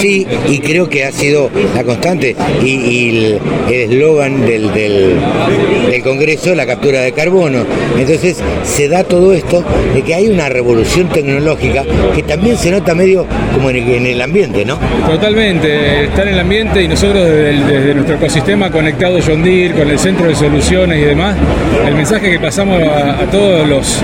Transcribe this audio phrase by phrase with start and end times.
[0.00, 5.16] Sí, y creo que ha sido la constante y, y el el eslogan del, del,
[5.92, 7.64] del Congreso, la captura de carbono.
[7.98, 9.62] Entonces se da todo esto
[9.94, 14.06] de que hay una revolución tecnológica que también se nota medio como en el, en
[14.06, 14.78] el ambiente, ¿no?
[15.22, 19.74] Totalmente, está en el ambiente y nosotros desde, el- desde nuestro ecosistema conectado John Deere,
[19.74, 21.36] con el centro de soluciones y demás,
[21.86, 23.98] el mensaje que pasamos a, a todos los,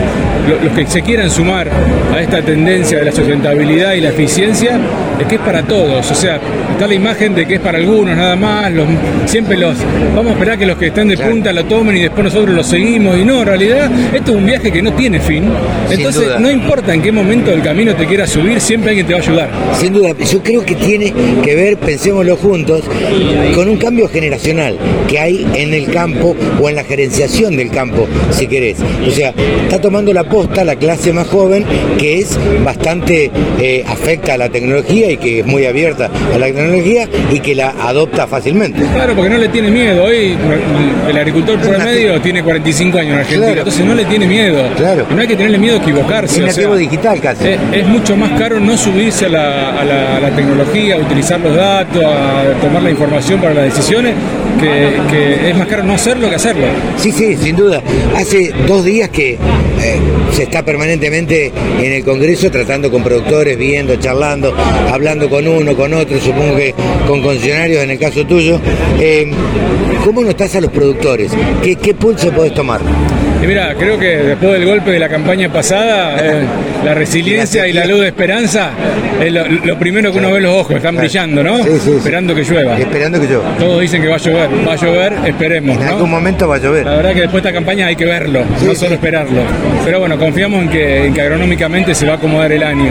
[0.49, 1.69] lo- los que se quieran sumar
[2.15, 4.79] a esta tendencia de la sustentabilidad y la eficiencia
[5.21, 6.39] es que es para todos, o sea,
[6.73, 8.87] está la imagen de que es para algunos nada más, los,
[9.27, 9.77] siempre los,
[10.15, 12.65] vamos a esperar que los que están de punta lo tomen y después nosotros lo
[12.65, 15.49] seguimos y no, en realidad esto es un viaje que no tiene fin,
[15.89, 19.21] entonces no importa en qué momento del camino te quieras subir, siempre alguien te va
[19.21, 19.51] a ayudar.
[19.79, 22.83] Sin duda, yo creo que tiene que ver, pensémoslo juntos,
[23.55, 28.09] con un cambio generacional que hay en el campo o en la gerenciación del campo,
[28.33, 28.79] si querés.
[29.07, 31.65] O sea, está tomando la posta la clase más joven
[31.97, 36.47] que es bastante eh, afecta a la tecnología y que es muy abierta a la
[36.47, 38.83] tecnología y que la adopta fácilmente.
[38.95, 40.05] Claro, porque no le tiene miedo.
[40.05, 40.37] Hoy
[41.09, 43.59] el agricultor promedio tiene 45 años en Argentina, Claro.
[43.61, 44.63] entonces no le tiene miedo.
[44.77, 45.07] Claro.
[45.11, 46.37] Y no hay que tenerle miedo a equivocarse.
[46.37, 47.49] Es o nativo sea, digital casi.
[47.49, 50.99] es, es mucho más caro no subirse a la, a la- a la tecnología, a
[50.99, 54.15] utilizar los datos, a tomar la información para las decisiones,
[54.61, 56.67] que, que es más caro no hacerlo que hacerlo.
[56.97, 57.81] Sí, sí, sin duda.
[58.17, 59.39] Hace dos días que eh,
[60.33, 64.55] se está permanentemente en el Congreso tratando con productores, viendo, charlando,
[64.93, 66.75] hablando con uno, con otro, supongo que
[67.07, 68.61] con concesionarios en el caso tuyo.
[69.01, 69.31] Eh,
[70.05, 71.33] ¿Cómo notás a los productores?
[71.63, 72.81] ¿Qué, qué pulso podés tomar?
[73.49, 76.43] Mira, creo que después del golpe de la campaña pasada, eh,
[76.85, 78.73] la resiliencia y la luz de esperanza
[79.25, 81.57] es lo, lo primero que uno ve en los ojos, están brillando, ¿no?
[81.65, 81.93] Sí, sí.
[81.97, 82.79] Esperando que llueva.
[82.79, 83.41] Esperando que yo.
[83.59, 85.89] Todos dicen que va a llover, va a llover, esperemos, En ¿no?
[85.93, 86.85] algún momento va a llover.
[86.85, 89.41] La verdad que después de esta campaña hay que verlo, no solo esperarlo.
[89.83, 92.91] Pero bueno, confiamos en que, en que agronómicamente se va a acomodar el año.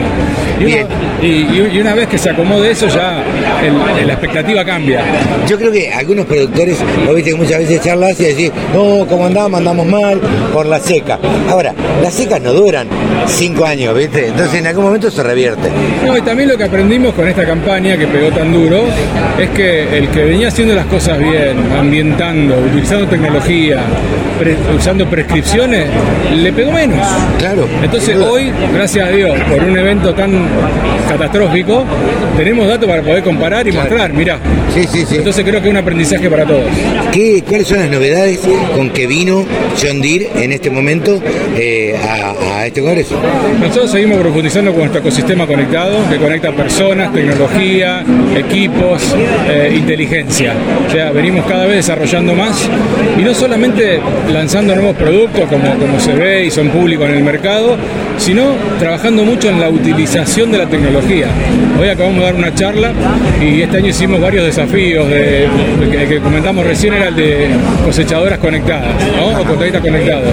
[0.59, 0.87] Y, uno- Bien.
[1.21, 3.21] y- y una vez que se acomode eso, ya
[3.63, 5.01] el- la expectativa cambia.
[5.47, 9.27] Yo creo que algunos productores, vos viste que muchas veces charlas y decís, no, como
[9.27, 10.19] andamos, andamos mal
[10.53, 11.19] por la seca.
[11.49, 12.87] Ahora, las secas no duran
[13.27, 14.27] cinco años, ¿viste?
[14.27, 15.69] Entonces en algún momento se revierte.
[16.05, 18.83] No, y también lo que aprendimos con esta campaña que pegó tan duro
[19.39, 23.79] es que el que venía haciendo las cosas bien, ambientando, utilizando tecnología,
[24.39, 25.87] pre- usando prescripciones,
[26.35, 27.05] le pegó menos.
[27.37, 27.67] Claro.
[27.83, 30.31] Entonces hoy, gracias a Dios, por un evento tan
[31.09, 31.83] catastrófico,
[32.35, 33.89] tenemos datos para poder comparar y Claro.
[33.89, 34.39] mostrar, mirá.
[34.73, 35.15] Sí, sí, sí.
[35.17, 36.63] Entonces creo que es un aprendizaje para todos.
[37.11, 38.39] ¿Qué, ¿Cuáles son las novedades
[38.75, 39.45] con que vino
[39.81, 41.21] John Deere en este momento
[41.55, 43.19] eh, a, este congreso?
[43.59, 48.03] Nosotros seguimos profundizando con nuestro ecosistema conectado, que conecta personas, tecnología,
[48.35, 49.15] equipos,
[49.49, 50.53] eh, inteligencia.
[50.87, 52.69] O sea, venimos cada vez desarrollando más
[53.17, 53.99] y no solamente
[54.31, 57.77] lanzando nuevos productos como, como se ve y son públicos en el mercado,
[58.17, 61.27] sino trabajando mucho en la utilización de la tecnología.
[61.79, 62.91] Hoy acabamos de dar una charla
[63.41, 65.47] y este año hicimos varios desafíos de,
[66.09, 67.47] que, comentamos recién era el de
[67.85, 69.39] cosechadoras conectadas, ¿no?
[69.39, 70.29] o contratistas conectados.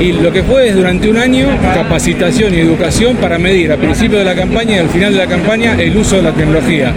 [0.00, 4.18] Y lo que fue es durante un año capacitación y educación para medir al principio
[4.18, 6.92] de la campaña y al final de la campaña el uso de la tecnología.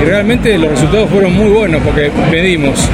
[0.00, 2.88] Y realmente los resultados fueron muy buenos porque medimos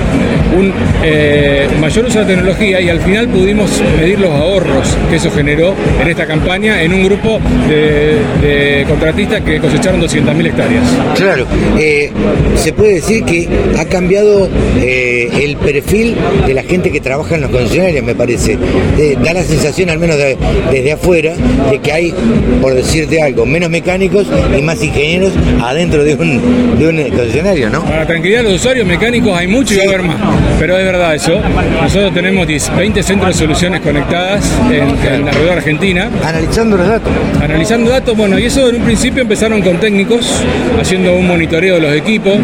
[0.57, 0.73] un
[1.03, 5.31] eh, mayor uso de la tecnología y al final pudimos medir los ahorros que eso
[5.31, 7.39] generó en esta campaña en un grupo
[7.69, 10.83] de, de contratistas que cosecharon 200.000 hectáreas.
[11.17, 11.47] Claro,
[11.79, 12.11] eh,
[12.57, 13.49] se puede decir que
[13.79, 14.49] ha cambiado
[14.81, 16.15] eh, el perfil
[16.47, 18.59] de la gente que trabaja en los concesionarios, me parece.
[18.99, 20.37] Eh, da la sensación, al menos de-
[20.71, 21.35] desde afuera,
[21.71, 22.15] de que hay,
[22.61, 24.27] por decirte algo, menos mecánicos
[24.57, 25.33] y más ingenieros
[25.63, 27.85] adentro de un, de un concesionario, ¿no?
[27.85, 30.17] Para la tranquilidad de los usuarios mecánicos hay mucho y va a haber más.
[30.59, 31.41] Pero es verdad eso.
[31.83, 34.75] Nosotros tenemos 10 20 centros de soluciones conectadas en,
[35.07, 36.11] en alrededor de Argentina.
[36.59, 37.13] Analizando los datos.
[37.43, 40.43] Analizando datos, bueno, y eso en un principio empezaron con técnicos,
[40.81, 42.35] haciendo un monitoreo de los equipos,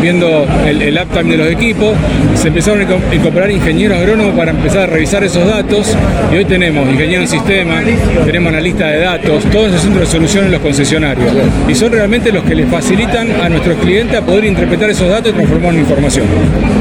[0.00, 1.94] viendo el, el uptime de los equipos,
[2.34, 5.94] se empezaron a incorporar ingenieros agrónomos para empezar a revisar esos datos,
[6.32, 7.80] y hoy tenemos ingenieros en sistema,
[8.24, 11.30] tenemos analista de datos, todos esos centros de solución en los concesionarios,
[11.68, 15.32] y son realmente los que les facilitan a nuestros clientes a poder interpretar esos datos
[15.32, 16.26] y transformar en información.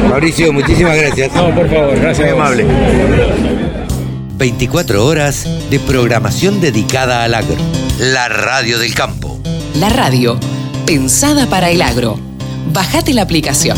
[0.10, 1.34] Mauricio, muchísimas gracias.
[1.34, 2.30] No, por favor, gracias.
[2.30, 3.67] Muy amable.
[4.38, 7.58] 24 horas de programación dedicada al agro.
[8.00, 9.40] La radio del campo.
[9.76, 10.40] La radio,
[10.86, 12.20] pensada para el agro.
[12.72, 13.78] Bajate la aplicación.